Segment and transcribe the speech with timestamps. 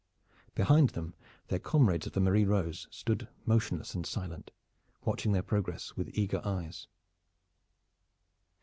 [0.55, 1.13] Behind them
[1.49, 4.49] their comrades of the Marie Rose stood motionless and silent,
[5.05, 6.87] watching their progress with eager eyes.